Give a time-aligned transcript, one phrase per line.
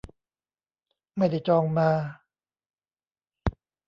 [1.17, 1.89] ไม่ได้จองมา